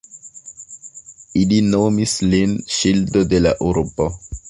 [1.43, 4.15] Ili nomis lin "ŝildo de la urbo".